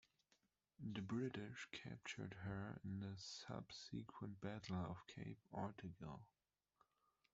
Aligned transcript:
The 0.79 0.99
British 1.03 1.67
captured 1.71 2.33
her 2.41 2.79
in 2.83 3.01
the 3.01 3.15
subsequent 3.19 4.41
Battle 4.41 4.77
of 4.89 5.05
Cape 5.05 5.43
Ortegal. 5.53 6.21